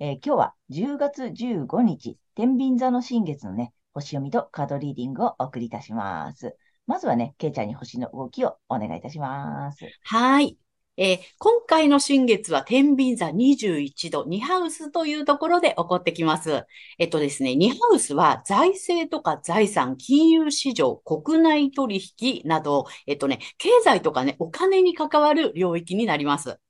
[0.00, 6.56] えー、今日は10月15日、天秤座の新月のね、星読みとカードリーディングをお送りいたします。
[6.86, 9.84] まずはね、ケイちゃんに星の動きをお願いいたします。
[10.04, 10.56] はい。
[10.96, 16.64] えー、今回の新月は天秤座21度、2ハウスというところで起こってきます。
[17.00, 26.60] えっとですね、2ハウスは財政とか財産、金融市場、国内取引など、えっとね、経済とかね、お金に関わる領域になります。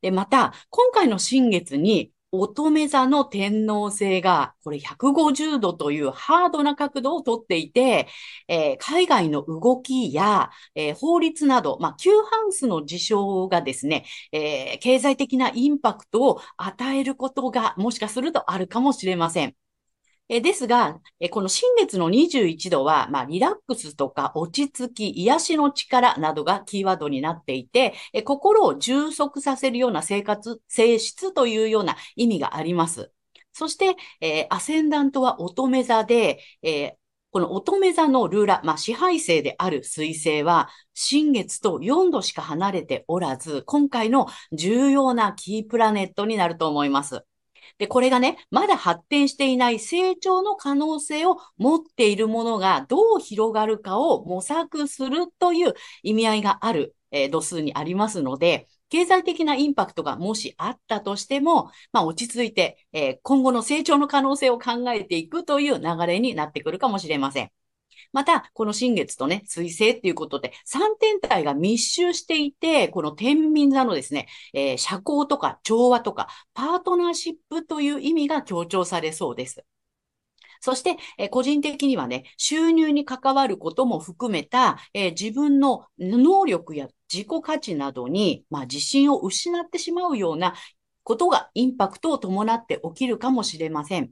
[0.00, 8.06] で、また、今回の新月に乙女座の天皇星が、これ150度というハードな角度をとっていて、
[8.48, 19.67] えー、海外の動きや、えー、法律など、まあ、旧ハウスの事象がですね、えー、経済的なインパクトを与えることがもしかするとあるかもしれません。
[20.28, 33.10] えですが、えこの新月の21度は、まあ、リラックスとか落ち着き、癒しの力などがキーワードになっていて、え心を充足させるような生活、性質というような意味があります。
[33.52, 36.92] そして、えー、アセンダントは乙女座で、えー、
[37.30, 47.24] この乙女座のルーラ、まあ、支配性である水星は、新月と4度しか離れておらず、今回の重要なキープラネットになると思います。
[47.78, 67.50] で、これがね、まだ発展していない成長の可能性を持っているものがどう広がるかを模索するという意味合いがある、えー、度数にありますので、経済的なインパクトがもしあったとしても、まあ、落ち着いて、えー、今後の成長の可能性を考えていくという流れになってくるかもしれません。
[68.12, 79.64] また、この新月とね、水星っていうことで、3天体が密集していて、この天秤座のですね、えー、社交とか調和とか、パートナーシップという意味が強調されそうです。
[80.60, 90.54] そして、えー、個人的にはね、収入に関わることも含めた、えー、自分の能力や自己価値などに、まあ、自信を失ってしまうような
[91.04, 94.10] ことがインパクトを伴って起きるかもしれません。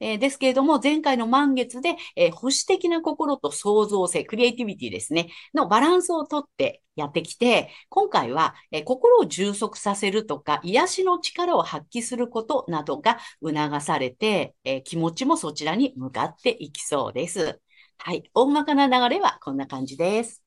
[0.00, 17.60] えー、ですけれども、前回の満月で、えー、保守的な心と創造性、クリエイティビティですね、のバランスをとってやってきて、今回は、えー、心を充足させるとか、癒しの力を発揮することなどが促されて、え気持ちもそちらに向かっていきそうです。
[17.98, 18.30] はい。
[18.34, 20.42] 大まかな流れはこんな感じです。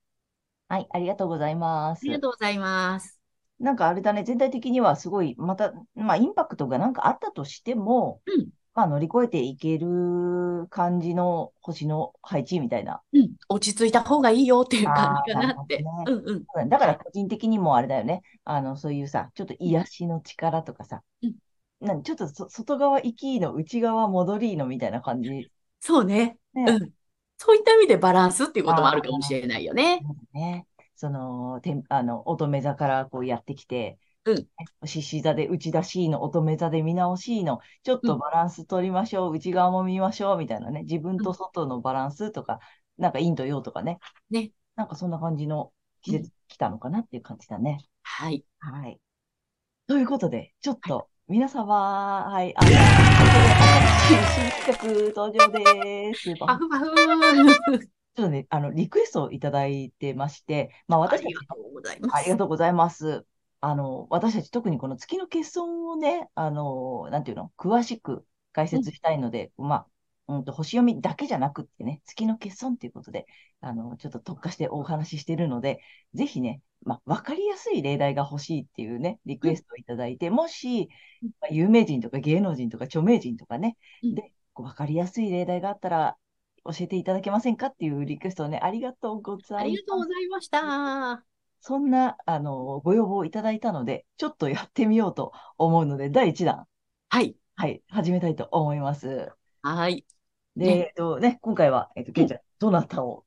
[0.67, 0.87] はい。
[0.91, 2.01] ありがとうございます。
[2.03, 3.19] ありがとうございます。
[3.59, 8.49] なんかあれだね、全体的にはすごい、また、まあ、インパクトがなんかあったとしても、うん、
[8.79, 13.01] まあ、乗り越えていける感じの星の配置みたいな。
[13.11, 15.79] うん、落ち着いた方がいいよっていう感じかなって。
[15.79, 16.69] ね、うんうん。
[16.69, 18.21] だから個人的にもあれだよね。
[18.45, 21.35] あの、そういうさ、ちょっと癒しの力とかさ、うん、
[21.85, 25.51] なんちょっと外側行きの内側戻りのみたいな感じ。
[25.81, 26.37] そうね。
[26.53, 26.91] ねうん。
[27.35, 29.99] そういった意味でバランスっていうこともあるかもしれないよね。
[30.31, 30.67] ね。
[30.95, 34.08] その、てあの、乙女座からこうやってきて、うん。
[34.85, 42.59] 獅子座で内出しの、乙女座で見直しの、ちょっとバランス取りましょう、うん、内側も見ましょう、みたいなね、自分と外のバランスとか、
[42.97, 43.99] うん、なんか陰と陽とかね。
[44.29, 44.51] ね。
[44.75, 47.85] なんかそんな感じの季節来たのかなっていう感じだね。
[48.03, 48.45] はい。
[48.59, 48.99] はい。
[49.87, 52.77] ということで、ちょっと、皆様、はい、あの、新
[54.65, 56.33] 企画登場です。
[56.39, 56.85] パフパフ。
[58.19, 62.15] ちょっとね、あの、リクエストをいただいてまして、まあ私ありがとうございます。
[62.15, 63.25] ありがとうございます。
[63.61, 69.87] あの、私たち特にこの月の欠損をね、あの、なんていうの、詳しく解説したいので、うん、まあ、
[70.29, 73.25] うんと、星読みだけじゃなくってね、月の欠損ということで、
[73.61, 75.81] あの、ちょっと特化してお話ししているので、
[76.13, 80.89] ぜひね、まあ、わかりやすい例題が欲しいっていうね、リクエストをいただいて、うん、もし、
[81.41, 86.17] まあ、有名人とか芸能人とか著名人とかね、うん、で、わかりやすい例題があったら、
[86.65, 89.55] 教えていただけませんかっていうリクエストをね、ありがとうございます。
[89.57, 91.28] ありがとうございました。
[91.61, 96.65] そんな、あの、ご要望いただいたので、ちょっとやってみようと思うので、第1弾。
[97.09, 97.35] はい。
[97.55, 99.31] はい、始めたいと思います。
[99.61, 100.05] はい。
[100.55, 103.25] で、えっとね、今回は、えっと、けいちゃん、どなたを？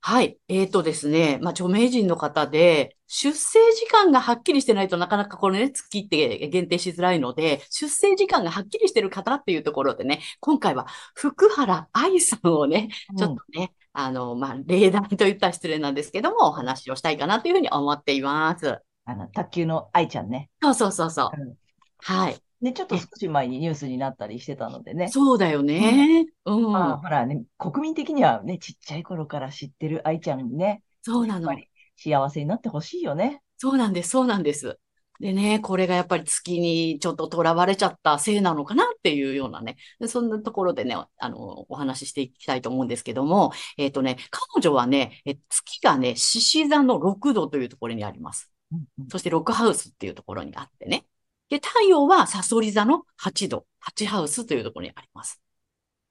[0.00, 0.38] はい。
[0.48, 1.38] えーとですね。
[1.42, 12.88] まあ、著名人の方で、出生時間がはっきりしてないとなかなかこれね、月って限定しづらいので、出生時間がはっきりしてる方っていうところでね、今回は福原愛さんをね、
[13.18, 18.78] ちょっとね、うん、あの、まあ、例題と言ったら失礼なんですけども、お話をしたいかなというふうに思っています。
[19.06, 20.50] あの、卓球の愛ちゃんね。
[20.62, 21.40] そうそうそうそう。
[21.40, 21.54] うん、
[22.02, 22.36] はい。
[22.60, 25.08] ね、ちょっと少し前にニュースになったりしてたのでね。
[25.08, 26.26] そうだよね。
[26.44, 26.72] うん。
[26.72, 30.82] まあ、ほらね、国民的にはね、ちっちゃい頃から知ってる愛ちゃんにね。
[31.02, 31.50] そうなの。
[31.96, 33.40] 幸せになってほしいよね。
[33.56, 34.78] そうなんです、そうなんです。
[35.20, 39.76] でね、これがやっぱり月にちょっと囚われちゃったせいなのかなっていうようなね、
[40.06, 48.50] そんなところでね、あの、お話ししていきたいと思うんですけども、えっ、ー、とね、彼女はね、え月がね、獅子座の6度というところにあります。
[48.72, 51.06] うんうん、そして6ハウスっていうところにあってね。
[51.48, 53.66] で、太陽はサソリ座の8度、
[53.96, 55.40] 8ハウスというところにあります。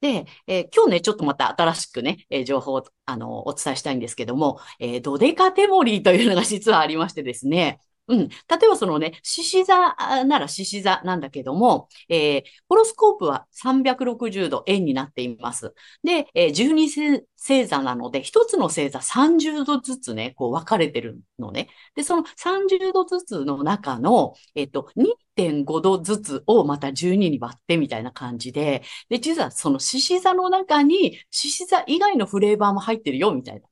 [0.00, 8.28] で、えー、今日ね、ちょっとまた新しくね、えー、情報を、あの、お伝えしたいんですけども、えー、ドデカテモリーというのが実はありましてですね、うん。
[8.28, 9.74] 例えばそのね、獅子座
[10.24, 15.74] なら獅子座なんだけども、えー、ホロスコープは360度円になっています。
[16.04, 21.68] で、えー、12星座なので、一つの星座30度ずつね、こう分かれてるのね。
[21.96, 33.68] で、その30度ずつの中の、えっ、ー、と、2.5度ずつをまた12に割ってみたいな感じで、で、実はその獅子座の中に獅子座以外のフレーバーも入ってるよ、みたいな。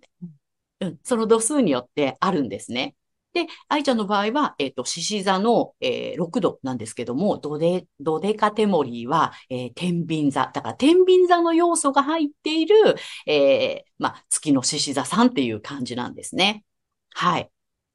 [0.80, 2.96] うん、その度数によってあるんですね。
[3.34, 10.50] で、愛ちゃんの場合は、えっ、ー、と、獅子座の、えー、6度なんですけども、ドデ、ドデカテモリーは、えー、天秤座。
[10.54, 12.76] だから、天秤座の要素が入っている、
[13.26, 16.64] えー、まあ、月の獅子座さんっていう感じなんですね。
[17.12, 17.50] はい。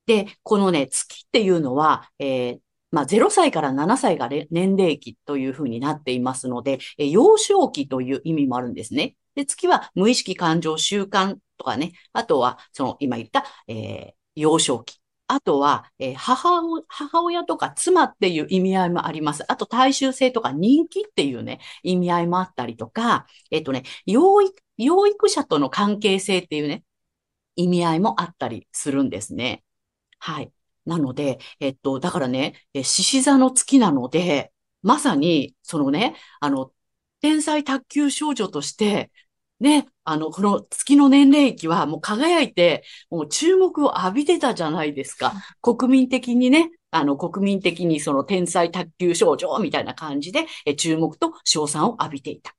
[0.07, 2.59] で、このね、月っていうのは、えー、
[2.91, 9.15] まあ、0歳から7歳が年齢期というふうになっていますので、え幼少期という意味もあるんですね。
[9.35, 14.98] で、月は無意識感情習慣とかね、あとは、その今言った、えー、幼少期。
[15.31, 19.43] あとは、えー、母母親とか妻っていう意味合いもあります。
[19.51, 26.83] あと、大衆性とか人気っていうね、意味合いもあったりとか、えっ、とね、養育、養育者との関係性っていうね、
[27.55, 29.63] 意味合いもあったりするんですね。
[30.19, 30.51] はい。
[30.85, 36.73] なので、えっと、だからね、獅子座の月なので、まさに、そのね、あの、
[37.21, 39.11] 天才卓球少女として、
[39.59, 45.33] ね、あの、この月の年齢期はもう輝いて、もう注目を浴びてたじゃないですか。
[45.61, 52.55] 国民的にね、あの、国民的にその天才卓球少女みたいな感じで、え注目と賞賛を浴びていた。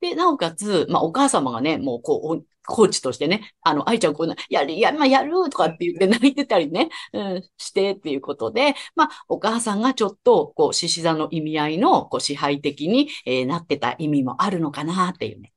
[0.00, 15.53] で、なおかつ、まあ、お母様がね、もう、こう、コーチとしてね、あの、愛ちゃんこうな、やる、や、まあ、やるとかって言って泣いてたりね、うん、してっていうことで、まあ、お母さんがちょっと、こう、獅子座の意味合いの、こう、支配的に、えー、なってた意味もあるのかなっていうね。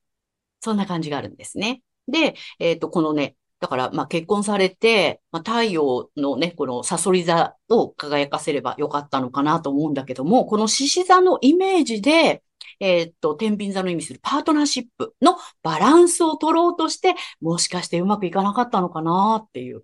[0.59, 1.81] そんな感じがあるんですね。
[2.07, 12.43] で、えっ、ー、と、このね、だから、まあ、結婚されて、まあ、太陽のね、このサソリ座を輝かせればよかったのかなと思うんだけども、この獅子座のイメージで、
[12.79, 19.83] えっ、と、天秤座の意味するパートナーシップのバランスを取ろうとして、もしかしてうまくいかなかったのかなっていう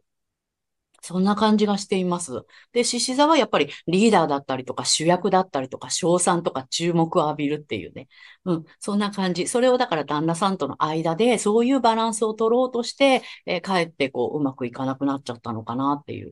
[1.03, 2.45] そんな感じがしています。
[2.71, 8.07] で、獅子座はやっぱりリーダーだったりとか主役だったりとか賞賛とか注目を浴びるっていうね。
[8.45, 9.47] うん、そんな感じ。
[9.47, 16.31] それをだから旦那さんとの間でそういうバランスを取ろうとして、えー、かえってこううまくいかなくなっちゃったのかなっていう。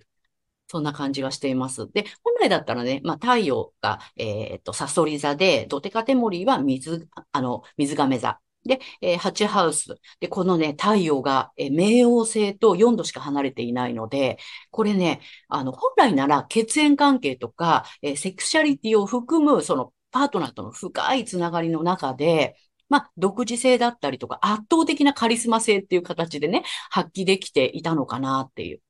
[0.68, 1.92] そんな感じがしています。
[1.92, 8.40] で、本来だったらね、まあ、太陽が、えっ、と、サソリ座で、ドテカテモリーは水、あの、水亀座。
[8.66, 9.96] で、えー、8ハウス。
[10.20, 14.38] で、このね、太陽が、えー、冥王星と4度しか離れていないので、
[14.70, 22.56] これね、あの、本来なら血縁関係とか、えー、セクシャリティを含む、その、パートナーとの深いつながりの中で、
[22.90, 28.82] まあ、独自性だったりとか、圧倒的なカリスマ性っていう形でね、発揮できていたのかなっていう。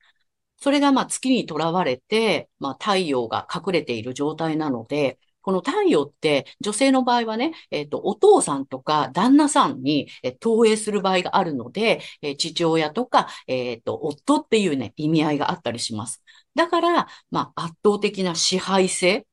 [0.58, 16.24] それがまあ月にとらわれて、まあ太陽が隠れている状態なので、この太陽って女性の場合はね、えっ、ー、と、お父さんとか旦那さんに、え、投影する場合があるので、えー、父親とか、えっ、と、夫っていうね、意味合いがあったりします。
[16.56, 19.26] だから、まあ、圧倒的な支配性っ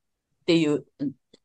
[0.47, 0.85] ていう、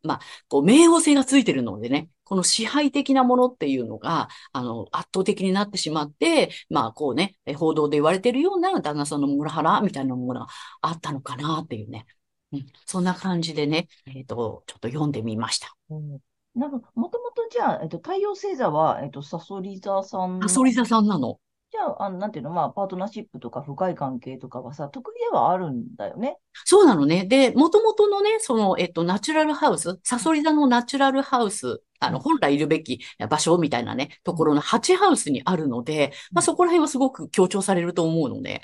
[0.03, 10.47] まあ、こう、冥王星がついてるのでね、この支配的なものっていうのが、あの、圧倒的になってしまって、まあ、こうね、報道で言われてるような旦那さんのモラハラみたいなものが
[10.81, 12.05] あったのかなっていうね。
[12.53, 15.75] うん、そんな感じでね、えっ、ー、と、ちょっと読んでみました。
[15.89, 16.19] うん
[16.55, 20.39] なんか、もともとじゃあ、えっと、太陽星座は、えっと、サソリ座さん。
[20.41, 21.39] サソリ座さんなの？
[21.71, 26.37] じゃの、あの、なんていうの、まあ、パートナーシップとか深い関係とかはさ、得意ではあるんだよね。
[26.65, 27.25] そうなのね。
[27.25, 38.61] で、もともとのね、その、えっと、ナチュラルハウス、サソリ座のナチュラルハウス、あの、本来いるべき場所みたいなね、ところの8ハウスにあるので、まあ、そこら辺はすごく強調されると思うのね。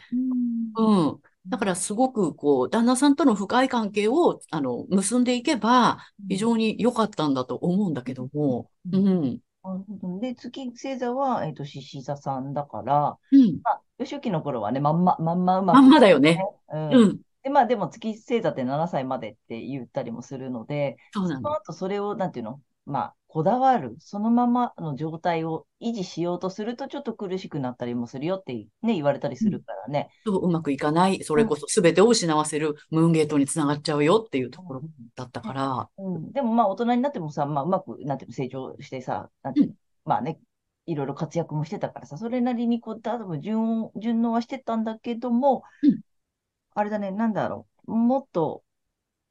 [0.78, 1.08] うん。
[1.08, 1.20] うん。
[1.48, 9.40] だからすごくこう、旦那さんとの深い関係を、あの、結んでいけば、非常に良かったんだと思うんだけども、ううんん。
[9.64, 13.60] なるほどで、月星座は、えっと、獅子座さんだから、うん。
[13.64, 16.38] まあ、幼少期の頃はね、まんま、まんまうまくまんまだよね。
[16.70, 17.22] うんうん。
[17.44, 21.42] で、まあでも月星座って7歳までって言ったりもするので、そうなの。
[21.42, 30.10] その後それを、なんていうの、まあ、こだわる、そのままの状態を維持しようとすると、ちょっと苦しくなったりもするよってね、言われたりするからね。
[30.26, 34.82] そううまくいかない、それこそ全てを失わせるムーンゲートにつながっちゃうよっていうところ
[35.16, 39.74] だったから、うん、でもまあ大人になってもさ、まあうまく、なんていうの、成長してさ、なんていうの、
[40.06, 40.40] まあね、
[40.88, 46.02] いろいろ活躍もしてたからさ、それなりにこう、多分順応、順応はしてたんだけども、うん。
[46.74, 48.64] あれだね、なんだろう、もっと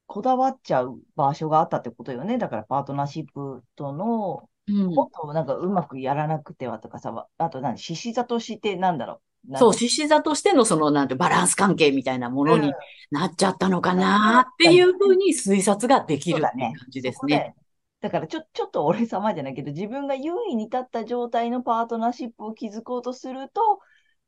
[0.08, 2.38] こだわっちゃう場所があったってことよね。
[2.38, 9.56] だからパートナーシップとの、うんもっとなんかうまくやらなくてはとかさ、あと何、獅子座としてなんだろう？
[9.56, 12.72] そう、か獅子座としてのその、なんてバランス関係みたいなものうんに
[13.10, 16.52] なっちゃったのかなっていうふうに推察ができる感
[16.90, 17.54] じですね。
[18.02, 23.80] だからちょ、ちょっと俺様じゃないけど、自分が優位に立った状態のパートナーシップを築こうとすると、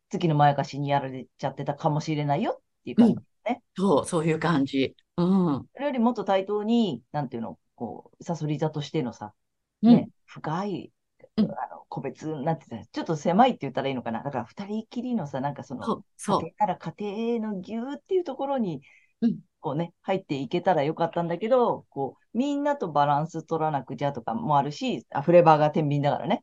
[0.09, 3.63] 月のまやかしにやられちゃってたかもしれないよっていう感じね。
[3.77, 4.97] そう、そういう感じ。
[5.25, 5.67] うん。
[5.75, 9.33] それよりもっと対等に、なんていうの、こう、サソリ座としてのさ、
[9.83, 10.93] うんね、深い、
[11.37, 14.23] うんあの、個別になってた、ちょっと狭いって言ったらいいのかな？
[14.23, 16.41] だから二人きりのさ、なんかその、そう、そう。
[16.41, 18.83] 家庭から家庭のぎゅーっていうところに
[19.23, 26.43] うん、こうね、入っていけたらよかったんだけど、こう、みんなとバランス取らなくちゃとかもあるし、あフレーバーが天秤だからね。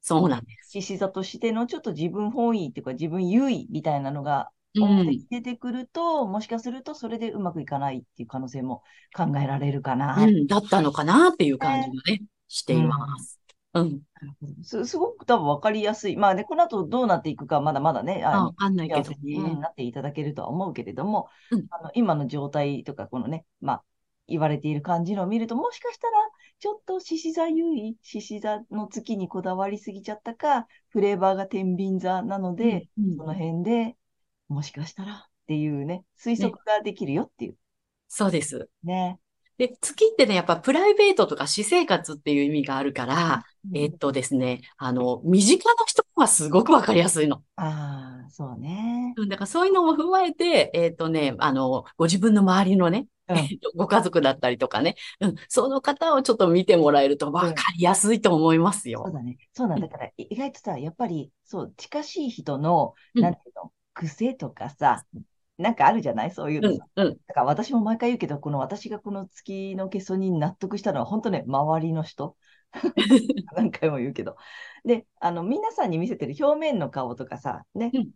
[0.00, 0.70] そうなんです。
[0.70, 4.82] 獅子座としてのちょっと自分本位っていうか自分優位みたいなのがうん。
[4.82, 8.82] 表に出てくると、もしかするとそれでうまくいかないっていう可能性も
[9.14, 10.16] 考えられるかな。
[10.22, 13.40] うん、だったのかなっていう感じがね、しています。
[13.74, 14.00] うん。
[14.62, 16.16] すすごく多分分かりやすい。
[16.16, 19.60] まあね、この後どうなっていくかまだまだね、あのあんないけどに。
[19.60, 23.84] なっていただけるとは思うけれども、うんあの今の状態とか、このね、まあ、
[24.28, 26.12] 言われている感じのを見ると、もしかしたら、
[26.58, 33.96] ちょっと獅子座優位、獅子座の月にこだわりすぎちゃったか、フレーバーが天秤座なので、うんその辺で
[34.48, 37.56] もしかしたらっていうね、推測ができるよっていう
[38.08, 38.68] そうです。
[38.84, 39.18] ね。
[39.58, 43.44] で、月ってね、やっぱプライベートとか私生活っていう意味があるから、
[43.74, 47.42] えっとですね、あの、身近な人はすごくわかりやすいの。
[47.56, 49.14] ああ、そうね。
[49.16, 59.02] うんだからそういうのも踏まえて、えっとね、あの、ご自分の周りのね、うんえっとご家族だったりとかね、うん、その方をちょっと見てもらえるとわかりやすいと思いますよ。
[59.04, 59.36] そうだね。
[59.52, 65.04] そうなんだから、い意外とさ、やっぱり、そう、近しい人の、うんなんていうの、癖とかさ、
[65.58, 66.30] なんかあるじゃない？
[66.30, 67.16] そういううんうん。
[67.26, 72.36] だから私も毎回言うけど、この私がこの月の欠損に納得したのは、本当ね、周りの人。
[73.54, 74.36] 何回も言うけど。
[74.84, 78.10] で、あの、皆さんに見せてる表面の顔とかさ、ね、うん。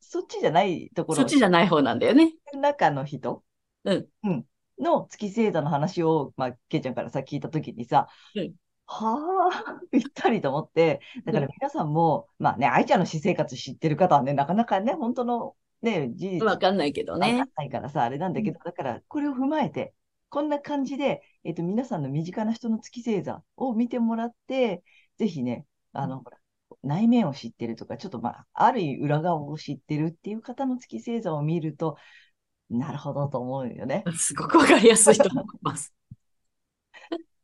[0.00, 1.16] そっちじゃないところ。
[1.16, 2.34] そっちじゃない方なんだよね。
[2.54, 3.42] 中の人、
[3.84, 4.46] うん。
[4.78, 8.54] の月星座の話を、まあ、けいちゃんからさ、聞いたときにさ、うん
[8.86, 17.44] はあ、ぴったりと思って、だから皆さんも、まあね、愛ちゃんの私生活知ってる方はね、なかなかね、本当のね、事実わかんないけどわかんね。
[17.56, 19.92] ないからさ、あれなんだけど、だから、これを踏まえて、
[20.28, 24.82] こんな感じで、えっと、皆さんの身近な人の月星座を見てもらって、
[25.18, 26.38] ぜひね、あの、ほら、
[26.82, 31.96] 内面を知ってるとか、ちょっとまあ、ある意味裏側を知ってるっていう方の月星座を見ると、
[32.70, 34.04] なるほどと思うよね。
[34.16, 35.94] すごくわかりやすいと思います。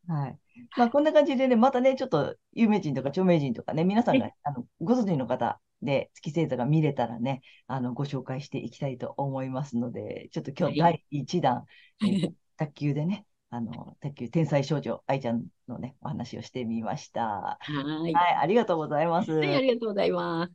[0.09, 0.39] はい。
[0.77, 11.65] まあ、こんな感じでね、またね、ちょっと有名人とか著名人とかね、皆さんが、あの、ご存知の方で月星座が見れたらね、あの、ご紹介していきたいと思いますので、ちょっと今日はい第1弾、
[12.03, 17.23] えー 卓球でね、あの、卓球天才少女愛ちゃんのね、お話をしてみました。
[17.23, 18.15] はーい。
[18.15, 19.33] はい、ありがとうございます。
[19.33, 20.53] はい、ありがとうございます。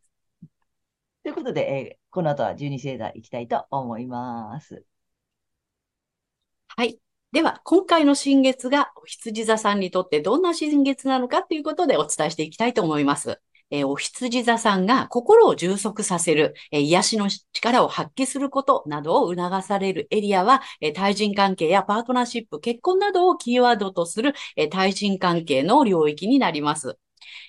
[1.24, 4.84] ということで、えーこの後は12星座いきたいと思います。
[6.76, 7.00] はい。
[7.38, 13.40] では、今回の新月がお羊座さんにとってどんな新月なのかということでお伝えしていきたいと思います。
[13.70, 26.98] えーお羊座さんが心を充足させる、えー癒しの力を発揮することなどを促されるエリアは、えー対人関係やパートナーシップ、結婚などをキーワードとする、え対人関係の領域になります。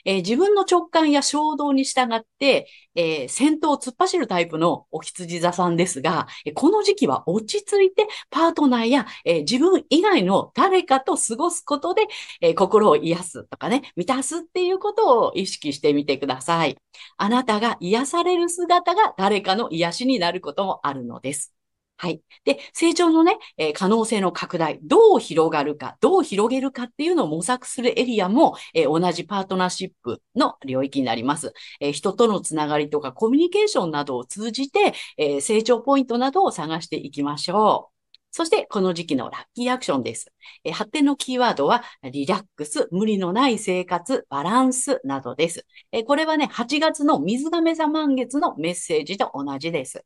[0.04, 12.02] えー、自分の直感や衝動に従って、えー、戦闘を突っ走るタイプのお羊座さんですが、この時期は落ち着いてパートナーや、えー、自分以外の誰かと過ごすことで、
[12.40, 16.76] え心を癒すとかね、満たすっていうことを意識してみてください。
[17.16, 21.57] あなたが癒される姿が誰かの癒しになることもあるのです。
[22.00, 22.22] はい。
[22.44, 31.52] で、成長のね、えー、可能性の拡大、どう広がるか、どう広げるかっていうのを模索するエリアも、えー、同じパートナーシップの領域になります。
[31.80, 37.94] えー、人とのつながりとかコミュニケーションなどを通じて、え成長ポイントなどを探していきましょう。
[38.30, 40.32] そして、この時期のラッキーアクションです。
[40.62, 45.66] え発展のキーワードは、リラックス、無理のない生活、バランスなどです。
[45.90, 50.04] えこれはね、8月の水亀座満月のメッセージと同じです。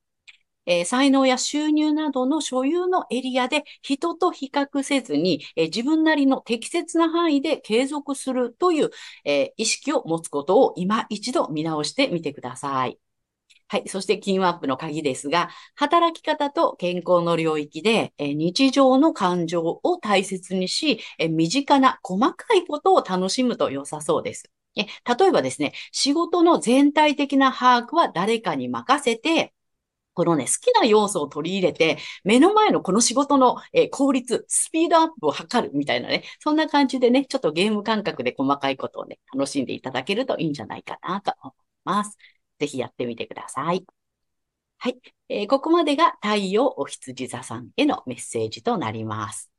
[0.66, 8.90] えー、才能や収入などの所有のエリアで人と比較せずに、えー、自分なりの適切な範囲で継続するという、
[9.24, 12.98] えー、意識を持つことを今一度見直してみてください。
[13.72, 13.88] はい。
[13.88, 24.52] そして、金運アップの鍵ですが、働き方と健康の領域で、え日常の感情を大切にし、え身近な細かいことを楽しむと良さそうです。
[24.76, 24.82] え
[25.18, 29.54] 例えばですね、仕事の全体的な把握は誰かに任せて、
[30.14, 41.54] このね、好きな要素を取り入れて、目の前のこの仕事の、えー、効率、スピードアップを図るみたいなね、そんな感じでね、ちょっとゲーム感覚で細かいことをね、楽しんでいただけるといいんじゃないかなと思い
[41.84, 42.16] ます。
[42.58, 43.86] ぜひやってみてください。
[44.78, 45.00] はい。
[45.28, 49.50] えー、ここまでが太陽お羊座さんへのメッセージとなります。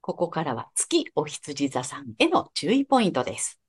[0.00, 3.63] ここからは月お羊座さんへの注意ポイントです。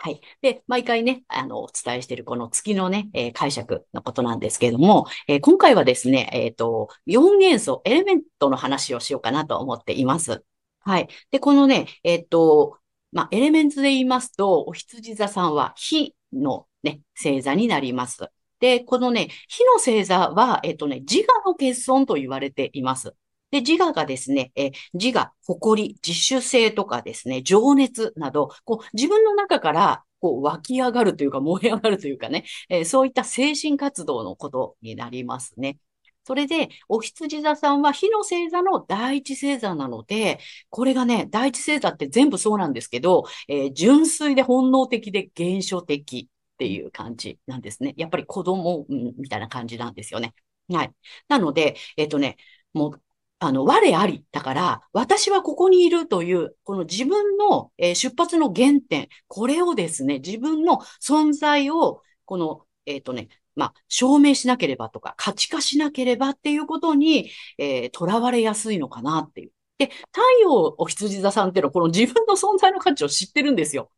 [0.00, 0.20] はい。
[0.42, 10.44] で、毎回ね、あの、お伝えしているこの月のね、えー、解釈のことなんですけれども、えー、今回はですね、えっ、ー、と、4元素、エレメントの話をしようかなと思っています。
[10.80, 11.08] はい。
[11.32, 12.78] で、このね、えっ、と、
[13.10, 18.28] まあ、エレメンツで言いますと、お羊座さんは火のね、星座になります。
[18.60, 23.16] で、このね、火の星座は、えっ、とね、自我の欠損と言われています。
[23.50, 35.78] で、自我がですね、え自我、誇り、自主性とかですね、情熱など、こう、自分の中から、こう、湧き上がるというか、燃え上がるというかね、えー、そういった精神活動のことになりますね。
[36.24, 47.94] それで、お羊座さんは火の星座の第一星座なので、これがね、第一星座って全部そうなんですけど、えー、純粋で本能的で原初的っていう感じなんですね。
[47.96, 50.34] やっぱり子供、うん、みたいな感じなんですよね。
[50.70, 50.92] はい。
[51.28, 52.36] なので、えっ、ー、とね、
[52.74, 53.02] もう
[53.40, 54.24] あの、我あり。
[54.32, 69.52] だから、私はここにいるという、この自分の、えー、出発の原点、これをですね、自分の存在を、この、えっ、ー、とね、まあ、証明しなければとか、価値化しなければっていうことに、えー、囚われやすいのかなっていう。
[69.78, 73.90] で、太陽お羊座さんっていうのは、この自分の存在の価値を知ってるんですよ。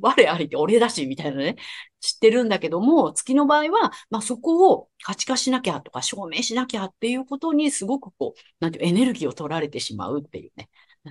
[0.00, 1.56] 我ありって俺だし、みたいなね、
[2.00, 10.68] 知ってるんだけども、月の場合は、まあそこを価値化しなきゃとか証明しなきゃっていうことにすごくこう、なんていうエネルギーを取られてしまうっていうね。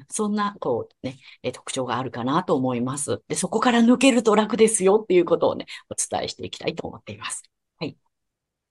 [0.10, 3.22] そんな、こうね、え特徴があるかなと思います。
[3.28, 7.53] で、そこから抜けると楽ですよっていうことをね、お伝えしていきたいと思っています。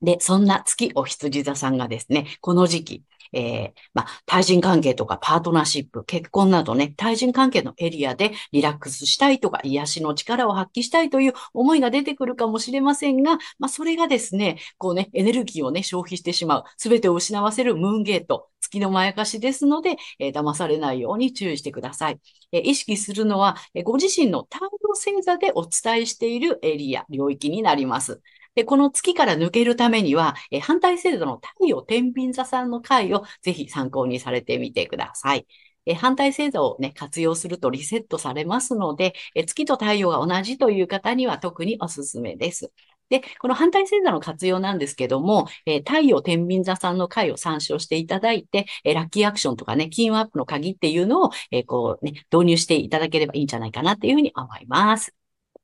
[0.02, 22.20] で、そんな月お羊座さんがですね、この時期、えー、まあ、対人関係とかパートナーシップ、結婚などね、対人関係のエリアでリラックスしたいとか、癒しの力を発揮したいという思いが出てくるかもしれませんが、まあ、それがですね、こうね、エネルギーをね、消費してしまう、すべてを失わせるムーンゲート、月のまやかしですので、えー、騙されないように注意してください。
[22.52, 28.20] えー、意識するのは、え、ご自身の太陽星座でお伝えしているエリア、領域になります。
[28.54, 35.46] で、この月から抜けるためには、え反対制度の太陽天秤座さんの回をぜひ参考にされてみてください。
[35.86, 42.72] え反対星座をね、活用するとリセットされますので、え月と太陽が同じという方には特におすすめです。
[43.12, 55.14] で、この反対星座の活用なんですけども、えー、太陽天秤座さんの回を参照していただいて、えー、ラッキーアクションとかね、金運アップの鍵っていうのを、えー、こうね、導入していただければいいんじゃないかなっていうふうに思います。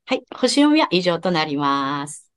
[0.05, 0.23] はい。
[0.35, 2.28] 星読みは以上となります。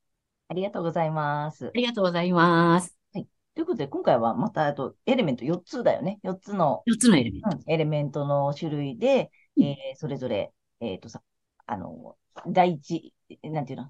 [0.53, 1.65] ありがとうございます。
[1.65, 2.95] ありがとうございます。
[3.11, 3.27] はい。
[3.55, 6.19] ということで、今回はまた、あと、エレメント4つだよね。
[6.23, 7.49] 4つの、4つのエレメント。
[7.49, 11.23] うん、エレメントの種類で、えー、それぞれ、えっ、ー、とさ、
[11.65, 13.89] あの、第一、なんていうの、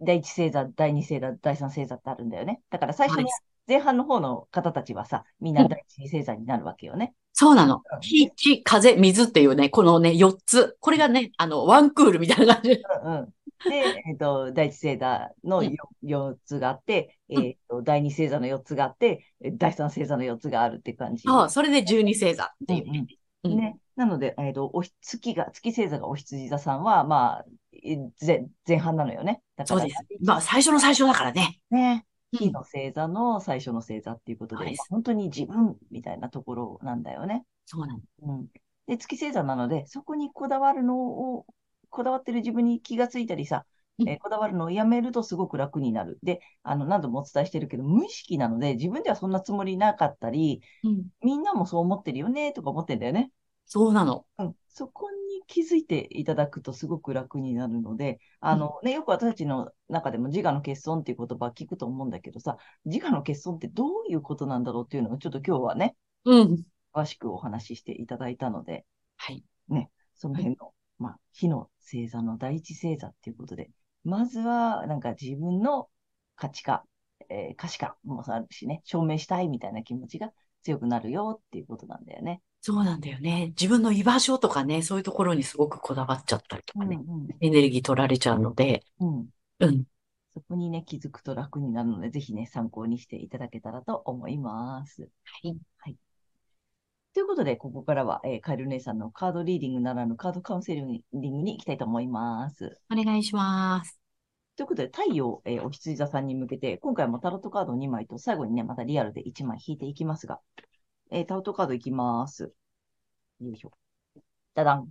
[0.00, 2.60] 第一星座、第二星座、第三星座ってあるんだよね。
[2.70, 3.28] だから最初の
[3.68, 7.14] 前半の方の方たちはさ、みんな第一星座になるわけよね。
[7.32, 7.82] そうなの。
[8.00, 10.76] 火、地、風、水っていうね、このね、4つ。
[10.80, 12.82] これがね、あの、ワンクールみたいな感じ。
[13.04, 13.28] うんうん。
[13.68, 13.70] で、
[14.06, 21.22] えっ、ー、と、第一星座の 4,、4つがあって、えっ、ー、と、第二星座の4つがあって、第三星座の4つがあるって感じ。
[21.22, 23.06] そう、それで12星座っていう、ね、
[23.44, 23.78] うんね。
[23.96, 27.44] なので、えっと、おひ月が、月星座がお羊座さんは、まあ、
[27.82, 29.42] え前前半なのよね。
[29.56, 30.24] だから、そうです。
[30.24, 31.60] まあ、最初の最初だからね。
[31.70, 32.06] ね。
[32.08, 37.44] うん火の星座の最初の星座っていうことで、そうです本当に自分みたいなところなんだよね。
[37.64, 38.00] そうなの。
[38.22, 38.46] うん。
[38.86, 41.46] で、月星座なので、そこにこだわるのを、
[41.94, 43.64] こだわってる自分に気がついたりさ、
[43.98, 46.18] うんえーこだわるのをやめるとすごく楽になる。
[46.22, 51.04] で、あの、何度もお伝えしてるけど、無意識なので、自分ではそんなつもりなかったり、うん。
[51.22, 53.30] みんなもそう思ってるよね、とか思ってんだよね。
[53.66, 54.26] そうなの。
[54.38, 54.54] うん。
[54.68, 66.64] そこに気づいていただくとすごく楽になるので、あのね、よく私たちの中でも自我の欠損っていう言葉聞くと思うんだけどさ、自我の欠損ってどういうことなんだろうっていうのをちょっと今日はね、うん。
[66.92, 68.84] 詳しくお話ししていただいたので、
[69.16, 69.44] はい。
[70.14, 73.70] その辺の、まあ、火の星座の第一星座っていうことで、
[74.04, 75.88] まずは、なんか自分の
[76.36, 76.84] 価値化、
[77.28, 82.42] えー価値観もあるしね、証明したいみたいな気持ちが強くなるよっていうことなんだよね。
[82.60, 83.48] そうなんだよね。
[83.48, 86.98] 自分の居場所とかね、そういうところにすごくこだわっちゃったりとかね、
[87.40, 89.18] エネルギー取られちゃうので、うん。
[89.60, 89.68] うん。
[89.68, 89.84] うん。
[90.34, 95.10] そこにね、気づくと楽になるので、ぜひね、参考にしていただけたらと思います。
[95.24, 95.56] はい。
[95.78, 95.96] はい。
[97.14, 102.76] ということで、ここからは、えーカエル姉さんのカードリーディングならぬカードカウンセリングに行きたいと思います。
[102.90, 104.00] お願いします。
[104.56, 110.40] ということで、太陽、えーお羊座さんに向けて、今回もタロットカード2枚と、最後にね、またリアルで1枚引いていきますが、
[111.12, 112.52] えータロットカードいきます。
[113.40, 113.70] よいしょ。
[114.54, 114.88] ダダン。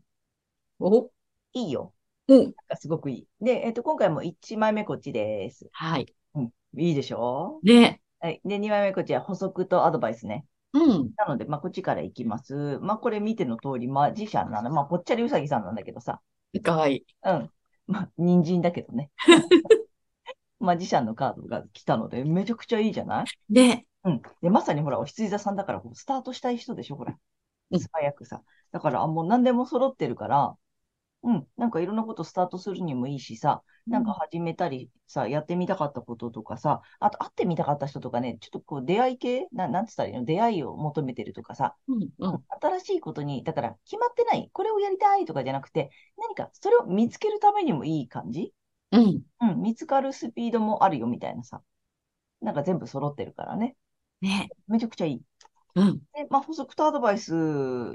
[0.79, 1.09] お、
[1.51, 1.93] いいよ。
[2.29, 2.43] うん。
[2.43, 3.27] なんかすごくいい。
[3.43, 5.67] で、えっ、と、今回も1枚目こっちです。
[5.73, 6.15] はい。
[6.35, 6.51] うん。
[6.77, 7.59] いいでしょ？
[7.63, 8.01] ね。
[8.19, 8.39] はい。
[8.45, 10.45] で、2枚目こっちは補足とアドバイスね。
[10.73, 11.11] うん。
[11.17, 12.79] なので、まあ、こっちからいきます。
[12.81, 14.69] まあ、これ見ての通り、マジシャンなの。
[14.71, 16.21] まあ、ぽっちゃりうさぎさんなんだけどさ。
[16.63, 17.05] かわいい。
[17.23, 17.49] うん。
[17.87, 19.11] まあ、人参だけどね。
[20.59, 23.25] マジシャンのカードが来たので、めちゃくちゃいいじゃない？
[23.53, 23.85] ね。
[24.03, 24.21] うん。
[24.41, 27.17] で、まさにほら、お羊座さんだから、こうスタートしたい人でしょ、ほら。
[27.71, 28.41] うん素早くさ。
[28.71, 30.55] だから、あもう何でも揃ってるから、
[31.23, 31.47] うん。
[31.57, 40.25] なんかいろんなことスタートするにもいいしさ、なんか始めたりさ、やってみたかったこととかさ、あと会ってみたかった人とかね、ちょっとこう出会い系ななんつったらいいの？
[40.25, 42.09] 出会いを求めてるとかさ、うん。
[42.19, 42.43] うん。
[42.61, 48.53] 新しいことに、だから決まってない、これをやりたいとかじゃなくて、何かそれを見つけるためにもいい感じ？
[48.91, 49.21] うん。
[49.41, 51.61] うん、見つかるスピードもあるよみたいなさ。
[52.41, 53.75] なんか全部揃ってるからね。
[54.21, 54.49] ね。
[54.67, 55.21] めちゃくちゃいい。
[55.75, 55.99] うん。
[56.13, 57.33] で、まあ、補足とアドバイス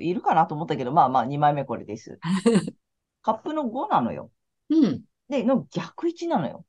[0.01, 2.19] いるかなと思ったけど、まあまあ、2枚目これです。
[3.29, 4.31] カップの5なのよ。
[4.71, 5.05] うん。
[5.29, 6.65] で、の逆位置なのよ。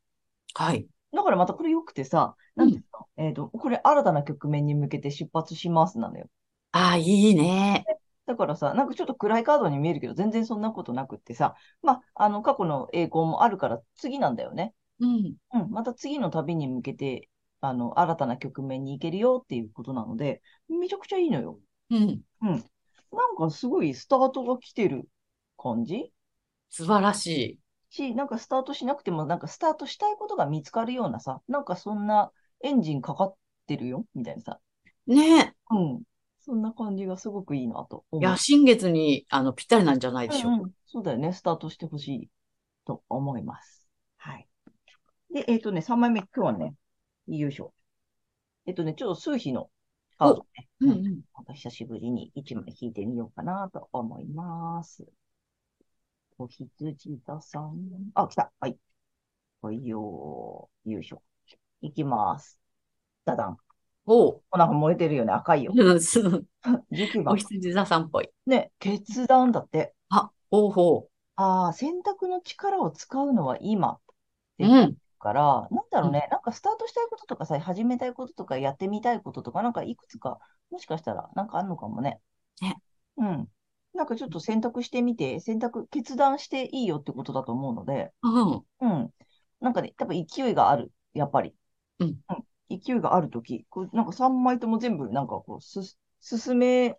[0.54, 0.86] はい。
[1.14, 6.28] だからまたこれ良くてさ、なんていうの、えっと、これ新たな局面に向けて出発しますなのよ。
[6.74, 7.86] ああ、いいね。
[8.26, 14.74] だからさ、なんかちょっと暗いカードに見えるけど、全然そんなことなくってさ、まあ、あの、過去の栄光もあるから次なんだよね。
[15.00, 15.36] うん。
[15.54, 17.30] うん、また次の旅に向けて、
[17.62, 21.58] あの、新たな局面に行けるよっていうことなので、めちゃくちゃいいのよ。
[21.90, 22.22] うん。
[22.42, 22.50] うん。
[23.12, 25.08] なんかすごいスタートが来てる
[25.58, 26.12] 感じ？
[26.70, 27.60] 素晴らしい。
[27.90, 32.32] し、なんかスタートしなくても、なんかスタートしたいことが見つかるようなさ、なんかそんな
[32.64, 33.36] エンジンかかっ
[33.68, 34.60] てるよ、みたいなさ。
[35.08, 35.56] ね。
[35.72, 36.02] うん。
[36.40, 38.22] そんな感じがすごくいいなと思う。
[38.22, 40.58] いや、新月に、あの、ぴったりなんじゃないでしょうか。
[40.58, 41.34] うんうん、そうだよね。
[41.34, 42.30] スタートしてほしい
[42.86, 43.88] と思います。
[44.18, 44.48] はい。
[45.34, 46.76] で、えっ、とね、3枚目、今日はね、
[47.28, 47.74] よいしょ。
[48.66, 49.70] えっ、とね、ちょっと数比の
[50.18, 51.22] カードね、うんうんうん。
[51.36, 55.08] また久しぶりに1枚引いてみようかなと思います。
[56.40, 57.76] お羊座さん。
[58.16, 58.50] あ、来た。
[58.62, 58.78] はい。
[59.62, 60.90] はいよー。
[60.90, 61.22] よいしょ。
[61.82, 62.58] いきます。
[63.26, 63.58] ダダン。
[64.06, 64.44] おう。
[64.50, 65.34] お、なんか燃えてるよね。
[65.34, 65.74] 赤いよ。
[65.76, 66.22] うんす
[66.92, 67.38] 19 お番。
[67.38, 68.30] 羊座さんっぽい。
[68.46, 69.94] ね、決断だって。
[70.10, 74.00] あ、ほうほああ、選択の力を使うのは今。
[74.60, 74.66] う。
[74.66, 74.98] うん。
[75.20, 80.40] から、なんだろうね、なんかスタートしたいこととかさ、始めたいこととか、やってみたいこととか、なんかいくつか、
[80.72, 82.22] もしかしたら、なんかあるのかもね。
[82.62, 82.82] ね。
[83.18, 83.48] うん。
[83.94, 88.66] なんかちょっと選択してみて、選択、決断していいよってことだと思うので、うん。
[88.82, 89.14] うん。
[89.62, 91.56] なんかね、多分勢いがある、やっぱり。
[92.00, 92.20] うん。
[92.70, 96.98] 勢いがあるとき、こうなんか3枚とも全部、なんかこう、す、進め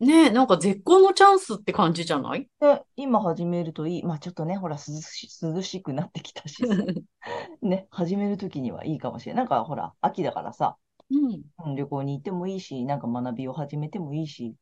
[0.00, 2.48] ねえ、なんか絶好のチャンスって感じじゃない？
[2.60, 4.02] て、今始めるといい。
[4.04, 6.74] まあちょっとね、ほら、涼し、涼しくなってきたしさ、
[7.62, 9.44] ね、始めるときにはいいかもしれない。
[9.44, 10.78] なんかほら、秋だからさ、
[11.10, 11.42] うん。
[11.64, 14.56] うん、旅行に行ってもいいし、なんか学びを始めてもいいし、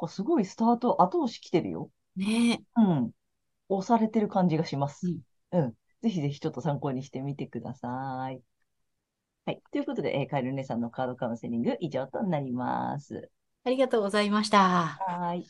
[0.00, 1.90] かすごいスタート後押し来てるよ。
[2.16, 3.12] ねうん。
[3.68, 5.08] 押されてる感じがします。
[5.08, 5.20] うん
[5.52, 5.74] うん。
[6.02, 8.42] ぜひぜひちょっと参考にしてみてください。
[9.46, 9.62] はい。
[9.72, 13.30] ということで、えーカエル姉さんのカードカウンセリング以上となります。
[13.64, 15.04] ありがとうございました。
[15.06, 15.46] はい。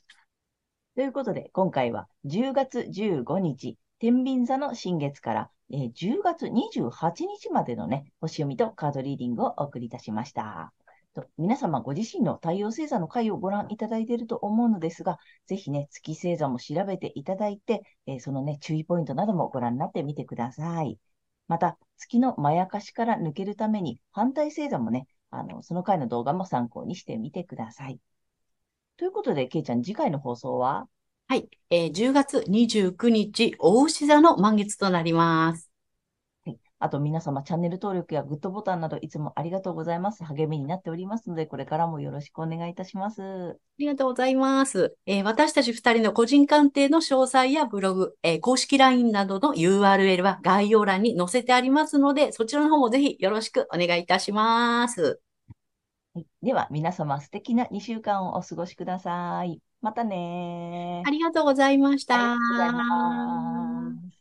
[0.94, 10.72] ということで、今回は10月15日、天秤座の新月から、えー10月28日までのね、星読みとカードリーディングをお送りいたしました。
[11.36, 20.98] 皆様ご自身の太陽星座の回をご覧いただいていると思うのですが、ぜひね、月星座も調べていただいて、えーそのね、注意ポイントなどもご覧になってみてください。
[21.48, 27.98] また、月のまやかしから抜けるために、反対星座もね、あの、その回の動画も参考にしてみてください。
[28.96, 30.86] ということで、けいちゃん、次回の放送は？
[31.26, 31.48] はい。
[31.70, 35.69] えー10月29日、大牛座の満月となります。
[36.80, 36.88] はい。
[36.88, 40.24] あと皆様、チャンネル登録やグッドボタンなどいつもありがとうございます。
[40.24, 43.22] 励みになっておりますので、これからもよろしくお願いいたします。
[43.22, 44.96] ありがとうございます。
[45.06, 55.20] えー私たち二人の個人鑑定の詳細やブログ、えー公式 LINE などの URL は概要欄に載せてありますので、そちらの方もぜひよろしくお願いいたします。
[56.14, 56.26] はい。
[56.42, 59.60] では、皆様、素敵な2週間をお過ごしください。
[59.80, 62.14] またねーありがとうございました。
[62.16, 64.19] ありがとうございます。